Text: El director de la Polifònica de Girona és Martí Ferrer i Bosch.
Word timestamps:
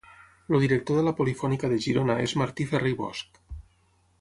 El 0.57 0.63
director 0.63 0.97
de 0.99 1.03
la 1.07 1.13
Polifònica 1.19 1.69
de 1.73 1.77
Girona 1.87 2.15
és 2.25 2.33
Martí 2.43 2.67
Ferrer 2.73 2.95
i 2.95 2.99
Bosch. 3.03 3.41